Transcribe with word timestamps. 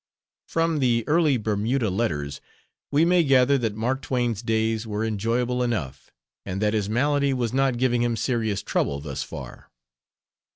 From 0.47 0.79
the 0.79 1.03
early 1.05 1.37
Bermuda 1.37 1.91
letters 1.91 2.41
we 2.89 3.05
may 3.05 3.21
gather 3.23 3.59
that 3.59 3.75
Mark 3.75 4.01
Twain's 4.01 4.41
days 4.41 4.87
were 4.87 5.03
enjoyable 5.05 5.61
enough, 5.61 6.09
and 6.43 6.59
that 6.59 6.73
his 6.73 6.89
malady 6.89 7.35
was 7.35 7.53
not 7.53 7.77
giving 7.77 8.01
him 8.01 8.15
serious 8.15 8.63
trouble, 8.63 8.99
thus 8.99 9.21
far. 9.21 9.69